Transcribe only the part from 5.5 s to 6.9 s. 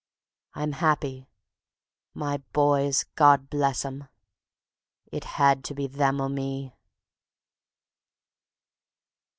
to be them or me.